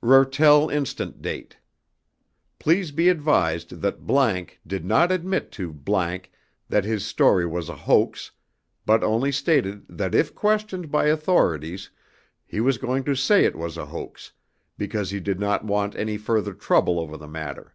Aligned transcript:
REURTEL 0.00 0.70
INSTANT 0.70 1.20
DATE. 1.20 1.58
PLEASE 2.58 2.92
BE 2.92 3.10
ADVISED 3.10 3.82
THAT____ 3.82 4.00
DID 4.66 4.86
NOT 4.86 5.12
ADMIT 5.12 5.52
TO____ 5.52 5.70
THAT 6.70 6.84
HIS 6.84 7.04
STORY 7.04 7.44
WAS 7.44 7.68
A 7.68 7.74
HOAX 7.74 8.30
BUT 8.86 9.04
ONLY 9.04 9.30
STATED 9.32 9.82
THAT 9.90 10.14
IF 10.14 10.34
QUESTIONED 10.34 10.90
BY 10.90 11.08
AUTHORITIES 11.10 11.90
HE 12.46 12.60
WAS 12.62 12.78
GOING 12.78 13.04
TO 13.04 13.14
SAY 13.14 13.44
IT 13.44 13.54
WAS 13.56 13.76
A 13.76 13.84
HOAX 13.84 14.32
BECAUSE 14.78 15.10
HE 15.10 15.20
DID 15.20 15.38
NOT 15.38 15.66
WANT 15.66 15.94
ANY 15.96 16.16
FURTHER 16.16 16.54
TROUBLE 16.54 16.98
OVER 16.98 17.18
THE 17.18 17.28
MATTER. 17.28 17.74